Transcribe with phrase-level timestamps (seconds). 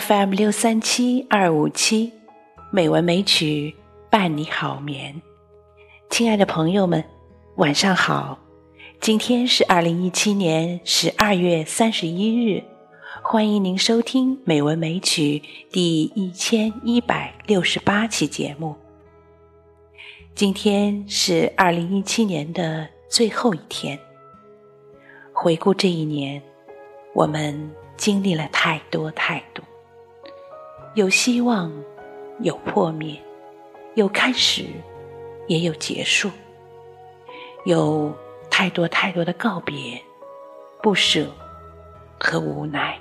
[0.00, 2.12] FM 六三七二五七，
[2.72, 3.72] 美文美曲
[4.10, 5.22] 伴你好眠。
[6.10, 7.04] 亲爱的朋友们，
[7.56, 8.36] 晚上好！
[9.00, 12.64] 今天是二零一七年十二月三十一日，
[13.22, 15.40] 欢迎您收听《美文美曲》
[15.72, 18.74] 第一千一百六十八期节目。
[20.34, 23.96] 今天是二零一七年的最后一天。
[25.32, 26.42] 回顾这一年，
[27.14, 29.64] 我们经历了太多太多。
[30.94, 31.72] 有希望，
[32.38, 33.20] 有破灭，
[33.94, 34.64] 有开始，
[35.48, 36.30] 也有结束，
[37.64, 38.14] 有
[38.48, 40.00] 太多太多的告别、
[40.80, 41.26] 不舍
[42.16, 42.96] 和无奈。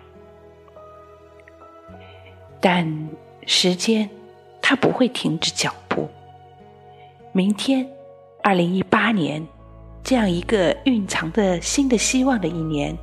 [2.60, 3.10] 但
[3.46, 4.10] 时间
[4.60, 6.10] 它不会停止脚步。
[7.32, 7.88] 明天，
[8.42, 9.48] 二零一八年，
[10.04, 12.98] 这样一个蕴藏着新的希望的一年，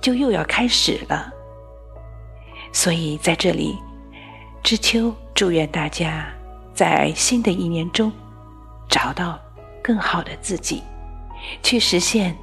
[0.00, 1.30] 就又要开始了。
[2.72, 3.76] 所以在这里。
[4.70, 6.32] 知秋祝愿大家
[6.72, 8.12] 在新的一年中
[8.88, 9.36] 找到
[9.82, 10.80] 更好的自己，
[11.60, 12.36] 去实现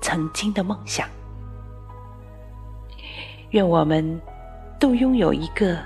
[0.00, 1.06] 曾经的梦想。
[3.50, 4.18] 愿我们
[4.80, 5.78] 都拥有一个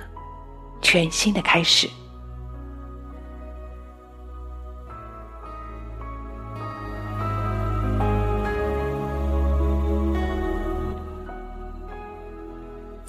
[0.81, 1.91] 全新的开始。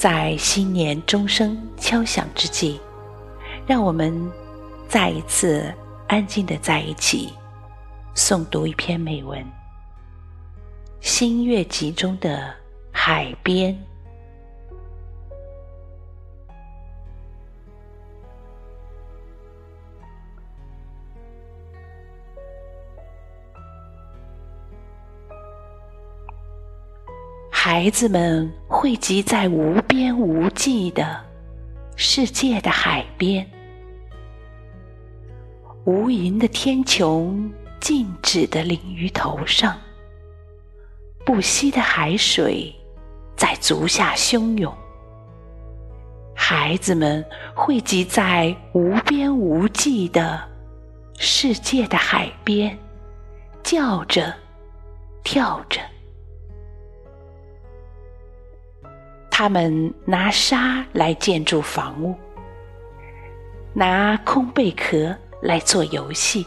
[0.01, 2.81] 在新年钟声敲响之际，
[3.67, 4.11] 让我们
[4.87, 5.71] 再一次
[6.07, 7.31] 安静的在一起，
[8.15, 9.39] 诵读一篇美文
[11.01, 12.51] 《新月集》中的
[12.91, 13.79] 海边。
[27.51, 28.51] 孩子们
[28.81, 31.23] 汇集在无边无际的
[31.95, 33.47] 世界的海边，
[35.85, 37.47] 无垠的天穹
[37.79, 39.77] 静止的临于头上，
[41.23, 42.73] 不息的海水
[43.37, 44.75] 在足下汹涌。
[46.35, 50.41] 孩子们汇集在无边无际的
[51.19, 52.75] 世界的海边，
[53.61, 54.33] 叫着，
[55.23, 55.79] 跳着。
[59.43, 62.15] 他们拿沙来建筑房屋，
[63.73, 66.45] 拿空贝壳来做游戏。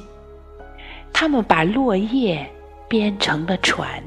[1.12, 2.48] 他们把落叶
[2.86, 4.00] 编成了船，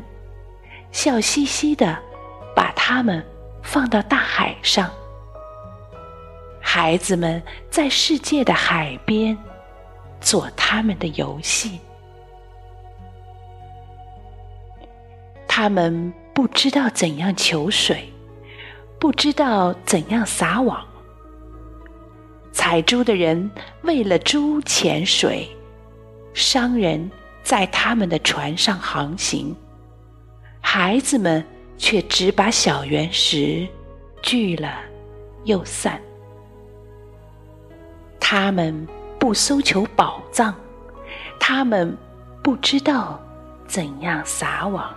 [0.94, 2.00] 笑嘻嘻的
[2.56, 3.22] 把它们
[3.62, 4.90] 放到大海上。
[6.62, 9.38] 孩子们在世界的海边
[10.22, 11.78] 做他们的游戏。
[15.46, 18.10] 他们不知道怎样求水。
[19.00, 20.84] 不知道怎样撒网，
[22.52, 23.50] 采珠的人
[23.84, 25.48] 为了珠潜水，
[26.34, 27.10] 商人
[27.44, 29.56] 在他们的船上航行，
[30.60, 31.46] 孩子们
[31.78, 33.68] 却只把小圆石
[34.24, 34.80] 聚了
[35.44, 36.02] 又散。
[38.20, 38.88] 他们
[39.20, 40.54] 不搜求宝藏，
[41.40, 41.96] 他们
[42.42, 43.22] 不知道
[43.68, 44.92] 怎样撒网。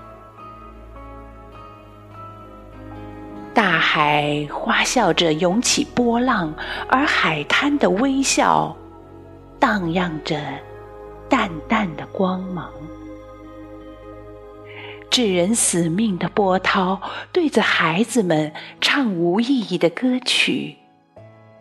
[3.60, 6.50] 大海花笑着涌起波浪，
[6.88, 8.74] 而海滩的微笑
[9.58, 10.40] 荡漾着
[11.28, 12.72] 淡淡的光芒。
[15.10, 16.98] 致人死命的波涛
[17.32, 18.50] 对着孩子们
[18.80, 20.74] 唱无意义的歌曲，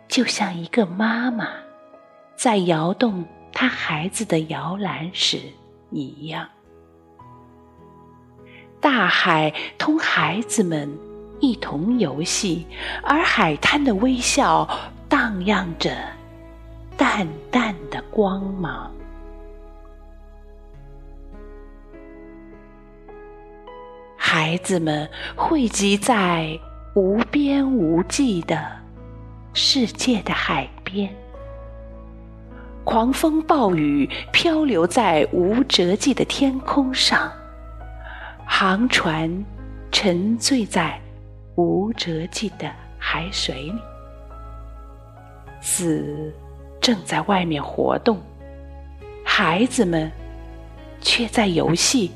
[0.08, 1.48] 就像一个妈妈
[2.34, 5.38] 在摇动她孩子的摇篮时
[5.90, 6.48] 一样。
[8.80, 11.09] 大海同孩子们。
[11.40, 12.66] 一同游戏，
[13.02, 14.68] 而海滩的微笑
[15.08, 15.90] 荡漾着
[16.96, 18.90] 淡淡的光芒。
[24.16, 26.58] 孩子们汇集在
[26.94, 28.64] 无边无际的
[29.54, 31.12] 世界的海边，
[32.84, 37.32] 狂风暴雨漂流在无折迹的天空上，
[38.46, 39.44] 航船
[39.90, 41.00] 沉醉在。
[41.60, 43.78] 无辙迹的海水里，
[45.60, 46.32] 死
[46.80, 48.20] 正在外面活动，
[49.24, 50.10] 孩子们
[51.00, 52.10] 却在游戏，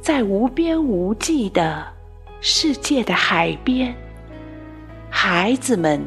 [0.00, 1.86] 在无边无际的
[2.40, 3.94] 世界的海边，
[5.10, 6.00] 孩子们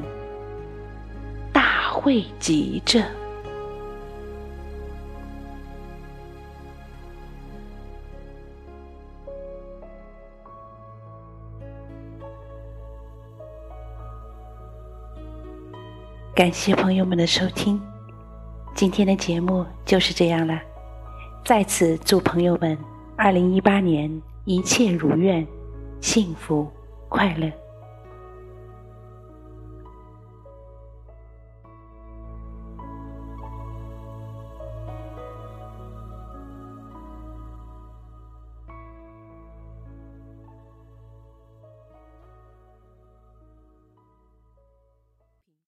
[1.51, 3.03] 大汇集着。
[16.37, 17.81] 感谢朋友们的收听，
[18.75, 20.61] 今天的节目就是这样了。
[21.43, 22.77] 再次祝朋友们
[23.15, 25.47] 二零一八年一切如愿，
[25.99, 26.71] 幸福
[27.09, 27.51] 快乐。